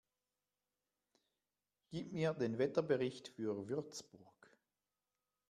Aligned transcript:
Gib 1.91 2.11
mir 2.11 2.33
den 2.33 2.57
Wetterbericht 2.57 3.27
für 3.27 3.67
Würzburg 3.69 4.51